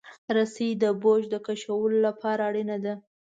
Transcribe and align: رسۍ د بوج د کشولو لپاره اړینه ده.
رسۍ 0.35 0.69
د 0.83 0.85
بوج 1.01 1.21
د 1.29 1.35
کشولو 1.47 1.97
لپاره 2.07 2.41
اړینه 2.49 2.77
ده. 2.85 2.93